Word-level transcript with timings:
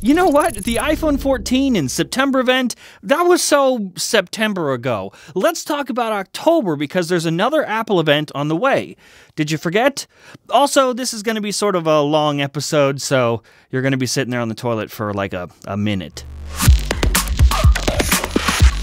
you 0.00 0.14
know 0.14 0.28
what? 0.28 0.54
The 0.54 0.76
iPhone 0.76 1.20
14 1.20 1.76
in 1.76 1.88
September 1.88 2.40
event, 2.40 2.74
that 3.02 3.22
was 3.22 3.42
so 3.42 3.92
September 3.96 4.72
ago. 4.72 5.12
Let's 5.34 5.62
talk 5.62 5.90
about 5.90 6.12
October 6.12 6.76
because 6.76 7.08
there's 7.08 7.26
another 7.26 7.66
Apple 7.66 8.00
event 8.00 8.32
on 8.34 8.48
the 8.48 8.56
way. 8.56 8.96
Did 9.36 9.50
you 9.50 9.58
forget? 9.58 10.06
Also, 10.48 10.92
this 10.94 11.12
is 11.12 11.22
going 11.22 11.34
to 11.34 11.42
be 11.42 11.52
sort 11.52 11.76
of 11.76 11.86
a 11.86 12.00
long 12.00 12.40
episode, 12.40 13.02
so 13.02 13.42
you're 13.70 13.82
going 13.82 13.92
to 13.92 13.98
be 13.98 14.06
sitting 14.06 14.30
there 14.30 14.40
on 14.40 14.48
the 14.48 14.54
toilet 14.54 14.90
for 14.90 15.12
like 15.12 15.34
a, 15.34 15.50
a 15.66 15.76
minute. 15.76 16.24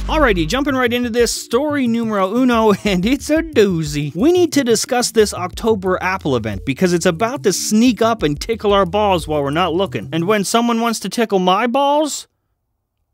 Alrighty, 0.08 0.48
jumping 0.48 0.74
right 0.74 0.94
into 0.94 1.10
this 1.10 1.34
story 1.34 1.86
numero 1.86 2.34
uno, 2.34 2.72
and 2.86 3.06
it's 3.06 3.30
a 3.30 3.44
doozy. 3.44 4.16
We 4.16 4.32
need 4.32 4.54
to 4.54 4.64
discuss 4.64 5.12
this 5.12 5.34
October 5.34 6.02
Apple 6.02 6.38
event 6.38 6.66
because 6.66 6.94
it's 6.94 7.06
about 7.06 7.44
to 7.44 7.52
sneak 7.52 8.02
up 8.02 8.24
and 8.24 8.40
tickle 8.40 8.72
our 8.72 8.86
balls 8.86 9.28
while 9.28 9.44
we're 9.44 9.50
not 9.50 9.74
looking. 9.74 10.08
And 10.14 10.26
when 10.26 10.46
someone 10.46 10.80
wants 10.80 11.02
to 11.02 11.10
tickle 11.10 11.40
my 11.40 11.68
balls, 11.68 12.30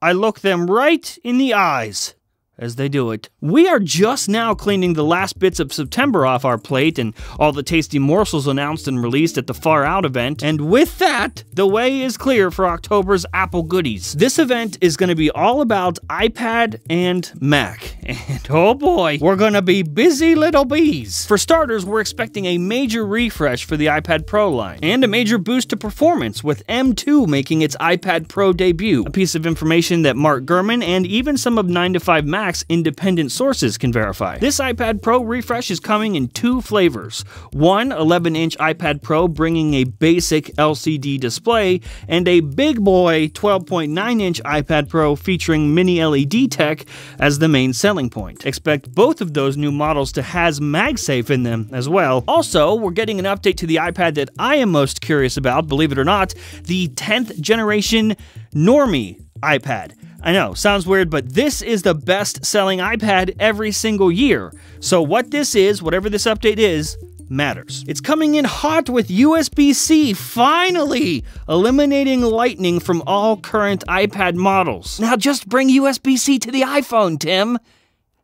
I 0.03 0.11
look 0.11 0.41
them 0.41 0.69
right 0.69 1.17
in 1.23 1.39
the 1.39 1.55
eyes 1.55 2.13
as 2.57 2.75
they 2.75 2.87
do 2.87 3.11
it. 3.11 3.29
We 3.41 3.67
are 3.67 3.79
just 3.79 4.29
now 4.29 4.53
cleaning 4.53 4.93
the 4.93 5.03
last 5.03 5.39
bits 5.39 5.59
of 5.59 5.73
September 5.73 6.25
off 6.25 6.45
our 6.45 6.57
plate 6.57 6.99
and 6.99 7.13
all 7.39 7.51
the 7.51 7.63
tasty 7.63 7.99
morsels 7.99 8.47
announced 8.47 8.87
and 8.87 9.01
released 9.01 9.37
at 9.37 9.47
the 9.47 9.53
Far 9.53 9.83
Out 9.83 10.05
event, 10.05 10.43
and 10.43 10.61
with 10.61 10.99
that, 10.99 11.43
the 11.51 11.67
way 11.67 12.01
is 12.01 12.17
clear 12.17 12.51
for 12.51 12.67
October's 12.67 13.25
Apple 13.33 13.63
goodies. 13.63 14.13
This 14.13 14.37
event 14.37 14.77
is 14.81 14.97
going 14.97 15.09
to 15.09 15.15
be 15.15 15.31
all 15.31 15.61
about 15.61 15.97
iPad 16.09 16.79
and 16.89 17.31
Mac, 17.41 17.97
and 18.03 18.45
oh 18.49 18.75
boy, 18.75 19.17
we're 19.19 19.35
going 19.35 19.53
to 19.53 19.61
be 19.61 19.81
busy 19.81 20.35
little 20.35 20.65
bees. 20.65 21.25
For 21.25 21.37
starters, 21.37 21.85
we're 21.85 22.01
expecting 22.01 22.45
a 22.45 22.57
major 22.57 23.05
refresh 23.05 23.65
for 23.65 23.77
the 23.77 23.87
iPad 23.87 24.27
Pro 24.27 24.51
line, 24.51 24.79
and 24.83 25.03
a 25.03 25.07
major 25.07 25.37
boost 25.37 25.69
to 25.69 25.77
performance 25.77 26.43
with 26.43 26.65
M2 26.67 27.27
making 27.27 27.61
its 27.61 27.75
iPad 27.77 28.27
Pro 28.27 28.53
debut, 28.53 29.03
a 29.05 29.11
piece 29.11 29.33
of 29.33 29.45
information 29.45 30.03
that 30.03 30.15
Mark 30.15 30.45
Gurman 30.45 30.83
and 30.83 31.07
even 31.07 31.37
some 31.37 31.57
of 31.57 31.67
9 31.67 31.93
to 31.93 31.99
5 31.99 32.25
Mac 32.25 32.42
Independent 32.67 33.31
sources 33.31 33.77
can 33.77 33.93
verify. 33.93 34.37
This 34.37 34.59
iPad 34.59 35.01
Pro 35.01 35.23
refresh 35.23 35.71
is 35.71 35.79
coming 35.79 36.15
in 36.15 36.27
two 36.27 36.61
flavors. 36.61 37.21
One 37.53 37.91
11 37.91 38.35
inch 38.35 38.57
iPad 38.57 39.01
Pro 39.01 39.29
bringing 39.29 39.75
a 39.75 39.85
basic 39.85 40.47
LCD 40.55 41.19
display, 41.19 41.79
and 42.09 42.27
a 42.27 42.41
big 42.41 42.83
boy 42.83 43.29
12.9 43.29 44.21
inch 44.21 44.43
iPad 44.43 44.89
Pro 44.89 45.15
featuring 45.15 45.73
mini 45.73 46.03
LED 46.03 46.51
tech 46.51 46.85
as 47.19 47.39
the 47.39 47.47
main 47.47 47.71
selling 47.71 48.09
point. 48.09 48.45
Expect 48.45 48.93
both 48.93 49.21
of 49.21 49.33
those 49.33 49.55
new 49.55 49.71
models 49.71 50.11
to 50.11 50.21
has 50.21 50.59
MagSafe 50.59 51.29
in 51.29 51.43
them 51.43 51.69
as 51.71 51.87
well. 51.87 52.23
Also, 52.27 52.75
we're 52.75 52.91
getting 52.91 53.19
an 53.19 53.25
update 53.25 53.55
to 53.57 53.67
the 53.67 53.77
iPad 53.77 54.15
that 54.15 54.29
I 54.37 54.57
am 54.57 54.69
most 54.71 54.99
curious 54.99 55.37
about, 55.37 55.67
believe 55.67 55.91
it 55.93 55.97
or 55.97 56.03
not, 56.03 56.33
the 56.63 56.89
10th 56.89 57.39
generation 57.39 58.17
Normie 58.53 59.23
iPad. 59.41 59.93
I 60.25 60.31
know, 60.31 60.53
sounds 60.53 60.87
weird, 60.87 61.09
but 61.09 61.33
this 61.33 61.61
is 61.61 61.81
the 61.81 61.93
best 61.93 62.45
selling 62.45 62.79
iPad 62.79 63.35
every 63.39 63.73
single 63.73 64.09
year. 64.09 64.53
So, 64.79 65.01
what 65.01 65.31
this 65.31 65.53
is, 65.53 65.83
whatever 65.83 66.09
this 66.09 66.23
update 66.23 66.59
is, 66.59 66.97
matters. 67.29 67.83
It's 67.89 67.99
coming 67.99 68.35
in 68.35 68.45
hot 68.45 68.89
with 68.89 69.09
USB 69.09 69.75
C, 69.75 70.13
finally! 70.13 71.25
Eliminating 71.49 72.21
Lightning 72.21 72.79
from 72.79 73.03
all 73.05 73.35
current 73.35 73.83
iPad 73.89 74.35
models. 74.35 74.97
Now, 74.97 75.17
just 75.17 75.49
bring 75.49 75.69
USB 75.69 76.17
C 76.17 76.39
to 76.39 76.51
the 76.51 76.61
iPhone, 76.61 77.19
Tim. 77.19 77.59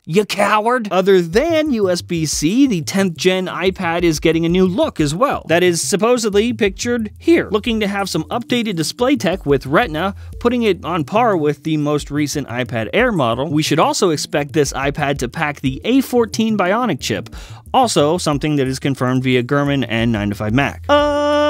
You 0.06 0.24
coward! 0.24 0.88
Other 0.90 1.20
than 1.20 1.72
USB 1.72 2.26
C, 2.26 2.66
the 2.66 2.80
10th 2.80 3.18
gen 3.18 3.48
iPad 3.48 4.02
is 4.02 4.18
getting 4.18 4.46
a 4.46 4.48
new 4.48 4.64
look 4.66 4.98
as 4.98 5.14
well. 5.14 5.44
That 5.48 5.62
is 5.62 5.82
supposedly 5.82 6.54
pictured 6.54 7.12
here. 7.18 7.50
Looking 7.50 7.80
to 7.80 7.86
have 7.86 8.08
some 8.08 8.24
updated 8.24 8.76
display 8.76 9.16
tech 9.16 9.44
with 9.44 9.66
Retina, 9.66 10.14
putting 10.40 10.62
it 10.62 10.82
on 10.86 11.04
par 11.04 11.36
with 11.36 11.64
the 11.64 11.76
most 11.76 12.10
recent 12.10 12.48
iPad 12.48 12.88
Air 12.94 13.12
model. 13.12 13.52
We 13.52 13.62
should 13.62 13.78
also 13.78 14.08
expect 14.08 14.54
this 14.54 14.72
iPad 14.72 15.18
to 15.18 15.28
pack 15.28 15.60
the 15.60 15.82
A14 15.84 16.56
Bionic 16.56 17.00
chip, 17.00 17.28
also 17.74 18.16
something 18.16 18.56
that 18.56 18.66
is 18.66 18.78
confirmed 18.78 19.22
via 19.22 19.42
Gurman 19.42 19.84
and 19.86 20.14
9to5Mac. 20.14 20.86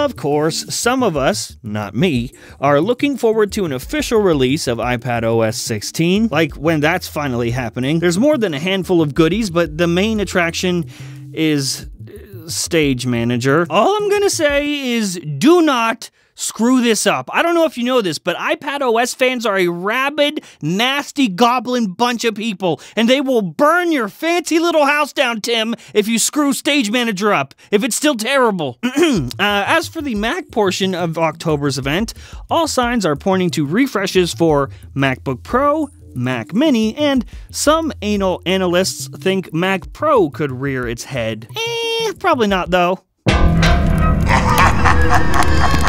Of 0.01 0.17
course, 0.17 0.75
some 0.75 1.03
of 1.03 1.15
us, 1.15 1.59
not 1.63 1.95
me, 1.95 2.33
are 2.59 2.81
looking 2.81 3.19
forward 3.19 3.53
to 3.53 3.67
an 3.67 3.73
official 3.73 4.21
release 4.21 4.67
of 4.67 4.79
iPad 4.79 5.25
OS 5.25 5.59
16, 5.59 6.29
like 6.29 6.55
when 6.55 6.81
that's 6.81 7.07
finally 7.07 7.51
happening. 7.51 7.99
There's 7.99 8.19
more 8.19 8.39
than 8.39 8.55
a 8.55 8.59
handful 8.59 9.03
of 9.03 9.15
goodies, 9.15 9.51
but 9.51 9.77
the 9.77 9.87
main 9.87 10.19
attraction 10.19 10.91
is 11.35 11.87
uh, 12.09 12.49
Stage 12.49 13.05
Manager. 13.05 13.67
All 13.69 13.95
I'm 13.95 14.09
gonna 14.09 14.31
say 14.31 14.95
is 14.95 15.21
do 15.39 15.61
not 15.61 16.11
screw 16.41 16.81
this 16.81 17.07
up. 17.07 17.29
I 17.33 17.43
don't 17.43 17.55
know 17.55 17.67
if 17.67 17.77
you 17.77 17.85
know 17.85 18.01
this, 18.01 18.19
but 18.19 18.37
iPad 18.37 18.81
OS 18.81 19.15
fans 19.15 19.47
are 19.47 19.59
a 19.59 19.69
rabid, 19.69 20.43
nasty 20.63 21.29
goblin 21.29 21.93
bunch 21.93 22.25
of 22.25 22.35
people, 22.35 22.81
and 22.97 23.09
they 23.09 23.21
will 23.21 23.43
burn 23.43 23.93
your 23.93 24.09
fancy 24.09 24.59
little 24.59 24.87
house 24.87 25.13
down, 25.13 25.41
Tim, 25.41 25.75
if 25.95 26.09
you 26.09 26.19
screw 26.19 26.53
Stage 26.53 26.91
Manager 26.91 27.33
up, 27.33 27.55
if 27.71 27.85
it's 27.85 27.97
still 27.97 28.17
terrible. 28.17 28.79
uh, 28.83 29.29
as 29.39 29.87
for 29.87 30.01
the 30.01 30.15
Mac 30.15 30.51
portion 30.51 30.95
of 30.95 31.19
October's 31.19 31.79
event, 31.79 32.15
all 32.49 32.67
signs 32.67 33.05
are 33.05 33.17
pointing 33.17 33.51
to 33.51 33.67
refreshes 33.67 34.33
for 34.33 34.71
MacBook 34.95 35.43
Pro, 35.43 35.89
Mac 36.15 36.55
Mini, 36.55 36.97
and 36.97 37.25
some 37.51 37.93
anal 38.03 38.43
analysts 38.47 39.09
think 39.09 39.53
Mac 39.53 39.93
Pro 39.93 40.31
could 40.31 40.51
rear 40.51 40.89
its 40.89 41.05
head. 41.05 41.47
Eh, 41.57 42.13
probably 42.19 42.47
not 42.47 42.71
though. 42.71 43.01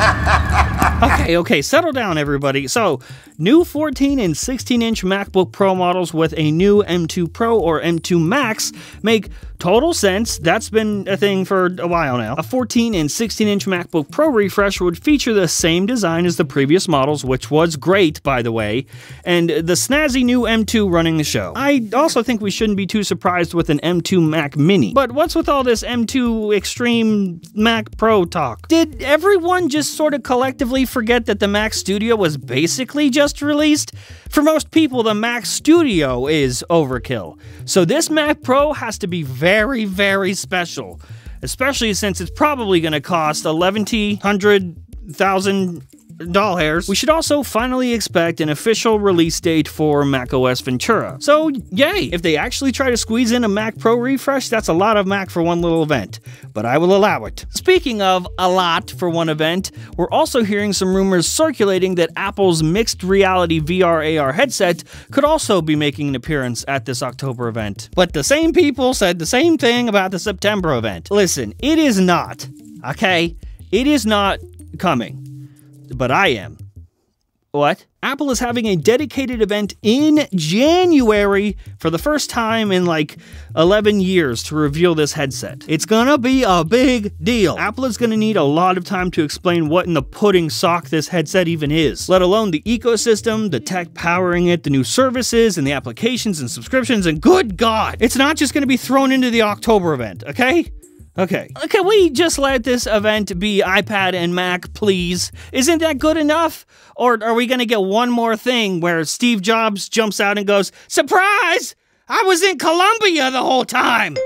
okay, 1.02 1.36
okay, 1.36 1.62
settle 1.62 1.92
down, 1.92 2.18
everybody. 2.18 2.66
So, 2.68 3.00
new 3.40 3.64
14 3.64 4.18
and 4.18 4.36
16 4.36 4.82
inch 4.82 5.02
MacBook 5.02 5.50
Pro 5.50 5.74
models 5.74 6.12
with 6.12 6.34
a 6.36 6.50
new 6.50 6.82
M2 6.82 7.32
Pro 7.32 7.58
or 7.58 7.80
M2 7.80 8.22
Max 8.22 8.72
make 9.02 9.30
total 9.58 9.94
sense. 9.94 10.38
That's 10.38 10.70
been 10.70 11.06
a 11.06 11.16
thing 11.16 11.44
for 11.44 11.74
a 11.78 11.86
while 11.86 12.18
now. 12.18 12.34
A 12.36 12.42
14 12.42 12.94
and 12.94 13.10
16 13.10 13.46
inch 13.46 13.66
MacBook 13.66 14.10
Pro 14.10 14.28
refresh 14.28 14.80
would 14.80 15.02
feature 15.02 15.32
the 15.32 15.46
same 15.48 15.86
design 15.86 16.26
as 16.26 16.36
the 16.36 16.44
previous 16.44 16.88
models, 16.88 17.24
which 17.24 17.50
was 17.50 17.76
great, 17.76 18.22
by 18.22 18.42
the 18.42 18.52
way, 18.52 18.86
and 19.24 19.50
the 19.50 19.74
snazzy 19.74 20.24
new 20.24 20.42
M2 20.42 20.90
running 20.90 21.18
the 21.18 21.24
show. 21.24 21.52
I 21.56 21.88
also 21.94 22.22
think 22.22 22.40
we 22.40 22.50
shouldn't 22.50 22.76
be 22.76 22.86
too 22.86 23.04
surprised 23.04 23.54
with 23.54 23.70
an 23.70 23.78
M2 23.80 24.26
Mac 24.26 24.56
Mini. 24.56 24.92
But 24.92 25.12
what's 25.12 25.34
with 25.34 25.48
all 25.48 25.62
this 25.62 25.82
M2 25.82 26.56
Extreme 26.56 27.42
Mac 27.54 27.96
Pro 27.96 28.24
talk? 28.24 28.68
Did 28.68 29.02
everyone 29.02 29.68
just 29.68 29.94
sort 29.94 30.14
of 30.14 30.22
collectively 30.22 30.84
forget 30.84 31.26
that 31.26 31.40
the 31.40 31.48
Mac 31.48 31.74
Studio 31.74 32.16
was 32.16 32.36
basically 32.36 33.10
just 33.10 33.29
released? 33.40 33.92
For 34.28 34.42
most 34.42 34.70
people, 34.70 35.02
the 35.02 35.14
Mac 35.14 35.46
Studio 35.46 36.26
is 36.26 36.64
overkill. 36.70 37.38
So 37.64 37.84
this 37.84 38.10
Mac 38.10 38.42
Pro 38.42 38.72
has 38.72 38.98
to 38.98 39.06
be 39.06 39.22
very, 39.22 39.84
very 39.84 40.34
special. 40.34 41.00
Especially 41.42 41.94
since 41.94 42.20
it's 42.20 42.30
probably 42.30 42.80
going 42.80 42.92
to 42.92 43.00
cost 43.00 43.44
1100 43.44 44.76
doll 46.26 46.56
hairs. 46.56 46.88
We 46.88 46.96
should 46.96 47.08
also 47.08 47.42
finally 47.42 47.92
expect 47.94 48.40
an 48.40 48.48
official 48.48 48.98
release 48.98 49.40
date 49.40 49.68
for 49.68 50.04
macOS 50.04 50.60
Ventura. 50.60 51.16
So, 51.20 51.48
yay! 51.70 52.10
If 52.12 52.22
they 52.22 52.36
actually 52.36 52.72
try 52.72 52.90
to 52.90 52.96
squeeze 52.96 53.32
in 53.32 53.44
a 53.44 53.48
Mac 53.48 53.78
Pro 53.78 53.96
refresh, 53.96 54.48
that's 54.48 54.68
a 54.68 54.72
lot 54.72 54.96
of 54.96 55.06
Mac 55.06 55.30
for 55.30 55.42
one 55.42 55.62
little 55.62 55.82
event, 55.82 56.20
but 56.52 56.66
I 56.66 56.78
will 56.78 56.94
allow 56.94 57.24
it. 57.24 57.46
Speaking 57.50 58.02
of 58.02 58.26
a 58.38 58.48
lot 58.48 58.90
for 58.90 59.08
one 59.08 59.28
event, 59.28 59.70
we're 59.96 60.10
also 60.10 60.44
hearing 60.44 60.72
some 60.72 60.94
rumors 60.94 61.26
circulating 61.26 61.94
that 61.96 62.10
Apple's 62.16 62.62
mixed 62.62 63.02
reality 63.02 63.60
VR 63.60 64.20
AR 64.20 64.32
headset 64.32 64.84
could 65.10 65.24
also 65.24 65.62
be 65.62 65.76
making 65.76 66.08
an 66.08 66.14
appearance 66.14 66.64
at 66.68 66.84
this 66.84 67.02
October 67.02 67.48
event. 67.48 67.88
But 67.94 68.12
the 68.12 68.24
same 68.24 68.52
people 68.52 68.94
said 68.94 69.18
the 69.18 69.26
same 69.26 69.56
thing 69.56 69.88
about 69.88 70.10
the 70.10 70.18
September 70.18 70.76
event. 70.76 71.10
Listen, 71.10 71.54
it 71.60 71.78
is 71.78 71.98
not, 71.98 72.46
okay? 72.84 73.36
It 73.72 73.86
is 73.86 74.04
not 74.04 74.40
coming 74.78 75.19
but 75.96 76.10
I 76.10 76.28
am. 76.28 76.58
What? 77.52 77.84
Apple 78.00 78.30
is 78.30 78.38
having 78.38 78.66
a 78.66 78.76
dedicated 78.76 79.42
event 79.42 79.74
in 79.82 80.28
January 80.36 81.56
for 81.80 81.90
the 81.90 81.98
first 81.98 82.30
time 82.30 82.70
in 82.70 82.86
like 82.86 83.16
11 83.56 84.00
years 84.00 84.44
to 84.44 84.54
reveal 84.54 84.94
this 84.94 85.14
headset. 85.14 85.64
It's 85.66 85.84
gonna 85.84 86.16
be 86.16 86.44
a 86.44 86.62
big 86.62 87.12
deal. 87.20 87.56
Apple 87.58 87.86
is 87.86 87.96
gonna 87.96 88.16
need 88.16 88.36
a 88.36 88.44
lot 88.44 88.78
of 88.78 88.84
time 88.84 89.10
to 89.10 89.24
explain 89.24 89.68
what 89.68 89.86
in 89.86 89.94
the 89.94 90.02
pudding 90.02 90.48
sock 90.48 90.90
this 90.90 91.08
headset 91.08 91.48
even 91.48 91.72
is, 91.72 92.08
let 92.08 92.22
alone 92.22 92.52
the 92.52 92.62
ecosystem, 92.62 93.50
the 93.50 93.60
tech 93.60 93.94
powering 93.94 94.46
it, 94.46 94.62
the 94.62 94.70
new 94.70 94.84
services, 94.84 95.58
and 95.58 95.66
the 95.66 95.72
applications 95.72 96.38
and 96.38 96.48
subscriptions, 96.48 97.04
and 97.04 97.20
good 97.20 97.56
God, 97.56 97.96
it's 97.98 98.16
not 98.16 98.36
just 98.36 98.54
gonna 98.54 98.66
be 98.66 98.76
thrown 98.76 99.10
into 99.10 99.28
the 99.28 99.42
October 99.42 99.92
event, 99.92 100.22
okay? 100.22 100.70
Okay. 101.18 101.50
Uh, 101.56 101.66
can 101.66 101.86
we 101.86 102.10
just 102.10 102.38
let 102.38 102.64
this 102.64 102.86
event 102.86 103.38
be 103.38 103.62
iPad 103.64 104.14
and 104.14 104.34
Mac, 104.34 104.72
please? 104.74 105.32
Isn't 105.52 105.80
that 105.80 105.98
good 105.98 106.16
enough? 106.16 106.64
Or 106.96 107.22
are 107.22 107.34
we 107.34 107.46
going 107.46 107.58
to 107.58 107.66
get 107.66 107.82
one 107.82 108.10
more 108.10 108.36
thing 108.36 108.80
where 108.80 109.04
Steve 109.04 109.42
Jobs 109.42 109.88
jumps 109.88 110.20
out 110.20 110.38
and 110.38 110.46
goes, 110.46 110.72
Surprise! 110.88 111.74
I 112.08 112.22
was 112.24 112.42
in 112.42 112.58
Colombia 112.58 113.30
the 113.30 113.42
whole 113.42 113.64
time! 113.64 114.16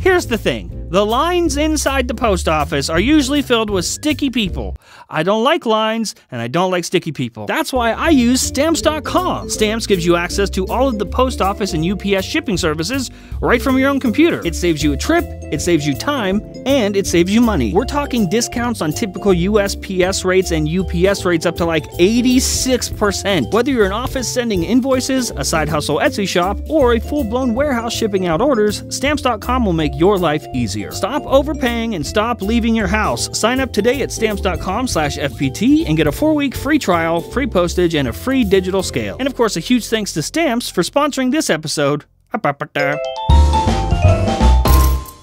Here's 0.00 0.26
the 0.26 0.38
thing 0.38 0.79
The 0.90 1.06
lines 1.06 1.56
inside 1.56 2.08
the 2.08 2.14
post 2.14 2.48
office 2.48 2.90
are 2.90 2.98
usually 2.98 3.42
filled 3.42 3.70
with 3.70 3.84
sticky 3.84 4.28
people. 4.28 4.76
I 5.08 5.22
don't 5.22 5.44
like 5.44 5.64
lines 5.64 6.16
and 6.32 6.42
I 6.42 6.48
don't 6.48 6.72
like 6.72 6.84
sticky 6.84 7.12
people. 7.12 7.46
That's 7.46 7.72
why 7.72 7.92
I 7.92 8.08
use 8.08 8.40
stamps.com. 8.40 9.50
Stamps 9.50 9.86
gives 9.86 10.04
you 10.04 10.16
access 10.16 10.50
to 10.50 10.66
all 10.66 10.88
of 10.88 10.98
the 10.98 11.06
post 11.06 11.40
office 11.40 11.74
and 11.74 11.88
UPS 11.88 12.26
shipping 12.26 12.56
services 12.56 13.12
right 13.40 13.62
from 13.62 13.78
your 13.78 13.88
own 13.88 14.00
computer. 14.00 14.44
It 14.44 14.56
saves 14.56 14.82
you 14.82 14.92
a 14.92 14.96
trip, 14.96 15.24
it 15.52 15.60
saves 15.60 15.86
you 15.86 15.94
time, 15.94 16.42
and 16.66 16.96
it 16.96 17.06
saves 17.06 17.32
you 17.32 17.40
money. 17.40 17.72
We're 17.72 17.84
talking 17.84 18.28
discounts 18.28 18.82
on 18.82 18.90
typical 18.90 19.30
USPS 19.30 20.24
rates 20.24 20.50
and 20.50 20.68
UPS 20.68 21.24
rates 21.24 21.46
up 21.46 21.54
to 21.58 21.64
like 21.66 21.84
86%. 22.00 23.52
Whether 23.52 23.70
you're 23.70 23.86
an 23.86 23.92
office 23.92 24.26
sending 24.26 24.64
invoices, 24.64 25.30
a 25.36 25.44
side 25.44 25.68
hustle 25.68 25.98
Etsy 25.98 26.26
shop, 26.26 26.58
or 26.68 26.94
a 26.94 27.00
full 27.00 27.22
blown 27.22 27.54
warehouse 27.54 27.92
shipping 27.92 28.26
out 28.26 28.40
orders, 28.40 28.82
stamps.com 28.88 29.64
will 29.64 29.72
make 29.72 29.92
your 29.94 30.18
life 30.18 30.44
easier 30.52 30.79
easier. 30.80 30.92
Stop 30.92 31.24
overpaying 31.26 31.94
and 31.94 32.06
stop 32.06 32.42
leaving 32.42 32.74
your 32.74 32.86
house. 32.86 33.36
Sign 33.38 33.60
up 33.60 33.72
today 33.72 34.02
at 34.02 34.10
stamps.com 34.12 34.86
slash 34.86 35.16
FPT 35.16 35.86
and 35.86 35.96
get 35.96 36.06
a 36.06 36.12
four 36.12 36.34
week 36.34 36.54
free 36.54 36.78
trial, 36.78 37.20
free 37.20 37.46
postage, 37.46 37.94
and 37.94 38.08
a 38.08 38.12
free 38.12 38.44
digital 38.44 38.82
scale. 38.82 39.16
And 39.18 39.28
of 39.28 39.34
course, 39.34 39.56
a 39.56 39.60
huge 39.60 39.86
thanks 39.86 40.12
to 40.14 40.22
Stamps 40.22 40.68
for 40.68 40.82
sponsoring 40.82 41.30
this 41.30 41.50
episode. 41.50 42.04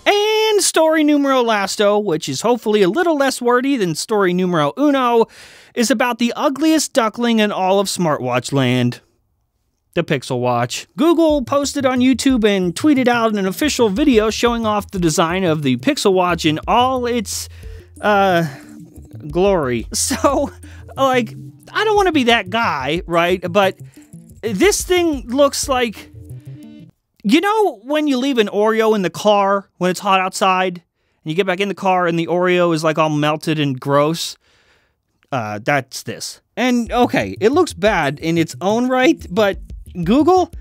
And 0.06 0.64
story 0.64 1.04
numero 1.04 1.44
lasto, 1.44 2.04
which 2.04 2.28
is 2.28 2.42
hopefully 2.42 2.82
a 2.82 2.90
little 2.90 3.18
less 3.18 3.42
wordy 3.42 3.78
than 3.78 3.96
story 3.96 4.34
numero 4.34 4.74
uno, 4.78 5.26
is 5.74 5.92
about 5.92 6.20
the 6.20 6.34
ugliest 6.36 6.94
duckling 6.94 7.40
in 7.40 7.52
all 7.52 7.80
of 7.80 7.88
smartwatch 7.88 8.52
land 8.52 9.02
the 9.98 10.04
Pixel 10.04 10.40
Watch. 10.40 10.88
Google 10.96 11.44
posted 11.44 11.86
on 11.86 12.00
YouTube 12.00 12.46
and 12.46 12.74
tweeted 12.74 13.08
out 13.08 13.36
an 13.36 13.48
official 13.48 13.90
video 13.90 14.30
showing 14.30 14.66
off 14.66 14.92
the 14.92 15.00
design 15.00 15.44
of 15.44 15.64
the 15.64 15.78
Pixel 15.78 16.14
Watch 16.14 16.46
in 16.46 16.60
all 16.68 17.06
its 17.06 17.50
uh 18.00 18.48
glory. 19.30 19.88
So, 19.94 20.52
like 20.96 21.34
I 21.74 21.84
don't 21.84 21.96
want 21.96 22.06
to 22.06 22.14
be 22.14 22.26
that 22.26 22.50
guy, 22.50 23.02
right? 23.08 23.44
But 23.52 23.78
this 24.42 24.84
thing 24.84 25.28
looks 25.28 25.68
like 25.68 26.12
you 27.24 27.42
know 27.42 27.80
when 27.84 28.08
you 28.08 28.18
leave 28.20 28.38
an 28.38 28.48
Oreo 28.48 28.96
in 28.96 29.02
the 29.02 29.10
car 29.10 29.68
when 29.78 29.90
it's 29.90 30.00
hot 30.00 30.22
outside 30.22 30.78
and 30.78 31.32
you 31.32 31.34
get 31.34 31.48
back 31.48 31.60
in 31.60 31.68
the 31.70 31.76
car 31.76 32.06
and 32.06 32.18
the 32.18 32.28
Oreo 32.28 32.74
is 32.74 32.84
like 32.84 33.00
all 33.00 33.10
melted 33.10 33.60
and 33.60 33.80
gross? 33.80 34.38
Uh, 35.32 35.60
that's 35.62 36.04
this. 36.04 36.40
And 36.56 36.92
okay, 36.92 37.36
it 37.42 37.52
looks 37.52 37.74
bad 37.74 38.20
in 38.20 38.38
its 38.38 38.56
own 38.62 38.88
right, 38.88 39.26
but 39.30 39.60
Google, 40.04 40.52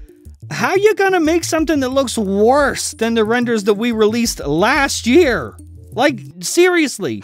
how 0.51 0.75
you 0.75 0.95
gonna 0.95 1.21
make 1.21 1.45
something 1.45 1.81
that 1.81 1.91
looks 1.91 2.17
worse 2.17 2.93
than 2.93 3.15
the 3.15 3.25
renders 3.25 3.65
that 3.65 3.75
we 3.75 3.93
released 3.93 4.41
last 4.41 5.07
year? 5.07 5.57
Like, 5.93 6.21
seriously. 6.41 7.23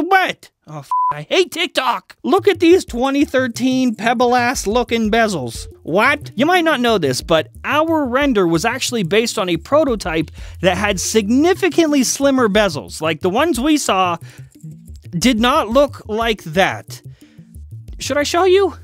Wet? 0.00 0.50
Oh, 0.66 0.78
f- 0.78 0.90
I 1.12 1.22
hate 1.22 1.50
TikTok. 1.52 2.16
Look 2.22 2.48
at 2.48 2.60
these 2.60 2.84
2013 2.84 3.94
pebble 3.94 4.34
ass 4.34 4.66
looking 4.66 5.10
bezels. 5.10 5.66
What? 5.82 6.30
You 6.34 6.46
might 6.46 6.64
not 6.64 6.80
know 6.80 6.96
this, 6.98 7.20
but 7.20 7.48
our 7.64 8.06
render 8.06 8.46
was 8.46 8.64
actually 8.64 9.02
based 9.02 9.38
on 9.38 9.48
a 9.48 9.56
prototype 9.58 10.30
that 10.62 10.78
had 10.78 10.98
significantly 10.98 12.04
slimmer 12.04 12.48
bezels. 12.48 13.02
Like 13.02 13.20
the 13.20 13.28
ones 13.30 13.60
we 13.60 13.76
saw 13.76 14.16
did 15.10 15.38
not 15.40 15.68
look 15.68 16.08
like 16.08 16.42
that. 16.44 17.02
Should 17.98 18.16
I 18.16 18.22
show 18.22 18.44
you? 18.44 18.74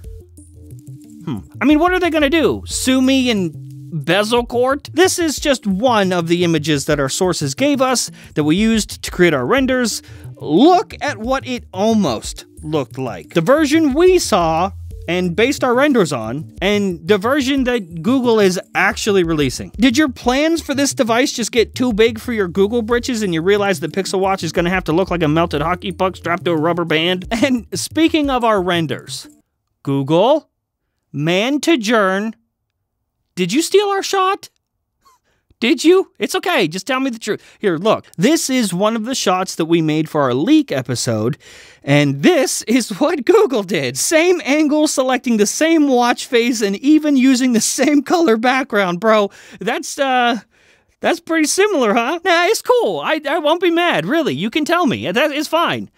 Hmm. 1.29 1.41
I 1.61 1.67
mean, 1.67 1.79
what 1.79 1.93
are 1.93 2.01
they 2.01 2.09
going 2.09 2.23
to 2.23 2.31
do? 2.31 2.63
Sue 2.65 3.03
me 3.03 3.29
in 3.29 3.53
bezel 3.93 4.47
court? 4.47 4.89
This 4.95 5.19
is 5.19 5.39
just 5.39 5.67
one 5.67 6.11
of 6.11 6.27
the 6.27 6.43
images 6.43 6.87
that 6.87 6.99
our 6.99 7.11
sources 7.11 7.55
gave 7.55 7.83
us 7.83 8.11
that 8.35 8.45
we 8.45 8.57
used 8.57 9.03
to 9.03 9.11
create 9.11 9.35
our 9.35 9.45
renders. 9.45 10.01
Look 10.37 10.95
at 11.03 11.19
what 11.19 11.47
it 11.47 11.65
almost 11.75 12.47
looked 12.63 12.97
like. 12.97 13.35
The 13.35 13.43
version 13.43 13.93
we 13.93 14.19
saw 14.19 14.73
and 15.07 15.37
based 15.37 15.63
our 15.63 15.75
renders 15.75 16.15
on, 16.15 16.55
and 16.63 17.07
the 17.07 17.19
version 17.19 17.65
that 17.65 18.03
Google 18.03 18.41
is 18.41 18.59
actually 18.75 19.23
releasing. 19.23 19.71
Did 19.79 19.99
your 19.99 20.11
plans 20.11 20.63
for 20.63 20.75
this 20.75 20.95
device 20.95 21.33
just 21.33 21.53
get 21.53 21.75
too 21.75 21.93
big 21.93 22.19
for 22.19 22.33
your 22.33 22.49
Google 22.49 22.81
britches 22.81 23.23
and 23.23 23.35
you 23.35 23.43
realize 23.43 23.81
the 23.81 23.89
Pixel 23.89 24.21
Watch 24.21 24.43
is 24.43 24.53
to 24.53 24.69
have 24.71 24.85
to 24.85 24.93
look 24.93 25.11
like 25.11 25.23
a 25.23 25.29
melted 25.29 25.61
hockey 25.61 25.93
puck 25.93 26.17
strapped 26.17 26.45
to 26.47 26.53
a 26.53 26.57
rubber 26.57 26.85
band? 26.85 27.27
And 27.45 27.67
speaking 27.75 28.31
of 28.31 28.45
our 28.45 28.63
renders, 28.63 29.29
Google, 29.83 30.49
Man 31.13 31.61
to 31.61 31.79
Jern. 31.79 32.35
Did 33.35 33.53
you 33.53 33.63
steal 33.63 33.87
our 33.89 34.03
shot? 34.03 34.51
Did 35.61 35.83
you? 35.83 36.13
It's 36.21 36.37
okay. 36.37 36.69
Just 36.69 36.87
tell 36.87 37.01
me 37.01 37.11
the 37.11 37.19
truth. 37.19 37.43
Here, 37.59 37.79
look. 37.79 38.07
This 38.17 38.49
is 38.49 38.73
one 38.73 38.95
of 38.95 39.07
the 39.07 39.15
shots 39.15 39.57
that 39.57 39.65
we 39.65 39.83
made 39.83 40.09
for 40.09 40.23
our 40.23 40.35
leak 40.35 40.71
episode, 40.71 41.37
and 41.83 42.23
this 42.23 42.63
is 42.63 42.91
what 43.01 43.25
Google 43.25 43.65
did. 43.65 43.99
Same 43.99 44.41
angle, 44.45 44.87
selecting 44.87 45.37
the 45.37 45.47
same 45.47 45.89
watch 45.89 46.27
face, 46.27 46.63
and 46.63 46.77
even 46.77 47.17
using 47.17 47.53
the 47.55 47.61
same 47.61 48.03
color 48.03 48.37
background, 48.37 49.01
bro. 49.01 49.31
That's, 49.59 49.99
uh, 49.99 50.39
that's 51.01 51.19
pretty 51.19 51.49
similar, 51.49 51.93
huh? 51.93 52.21
Nah, 52.25 52.45
it's 52.45 52.63
cool. 52.63 53.01
I, 53.01 53.21
I 53.29 53.39
won't 53.39 53.63
be 53.63 53.71
mad, 53.71 54.07
really. 54.07 54.35
You 54.35 54.51
can 54.51 54.65
tell 54.65 54.87
me. 54.87 55.11
That 55.11 55.33
is 55.33 55.49
fine. 55.49 55.91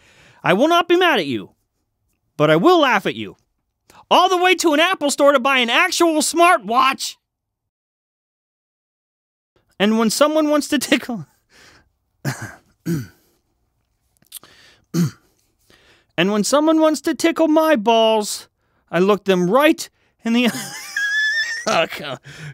I 0.43 0.55
will 0.55 0.69
not 0.69 0.89
be 0.89 0.97
mad 0.97 1.19
at 1.19 1.27
you, 1.27 1.51
but 2.39 2.51
I 2.51 2.57
will 2.57 2.81
laugh 2.81 3.05
at 3.05 3.15
you 3.15 3.37
all 4.11 4.29
the 4.29 4.37
way 4.37 4.55
to 4.57 4.75
an 4.75 4.81
Apple 4.81 5.11
store 5.11 5.33
to 5.33 5.41
buy 5.41 5.59
an 5.59 5.71
actual 5.71 6.15
smartwatch. 6.17 7.17
And 9.79 9.99
when 9.99 10.11
someone 10.11 10.51
wants 10.51 10.69
to 10.69 10.79
tickle. 10.91 11.27
and 16.17 16.33
when 16.33 16.45
someone 16.45 16.81
wants 16.81 17.01
to 17.03 17.15
tickle 17.15 17.49
my 17.49 17.77
balls, 17.77 18.49
I 18.91 18.99
look 18.99 19.25
them 19.25 19.51
right 19.51 19.89
in 20.25 20.33
the. 20.33 20.51
oh, 21.67 21.87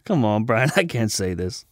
come 0.04 0.24
on, 0.24 0.44
Brian. 0.44 0.70
I 0.76 0.84
can't 0.84 1.10
say 1.12 1.34
this. 1.34 1.64